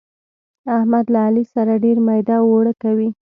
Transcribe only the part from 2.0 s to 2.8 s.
ميده اوړه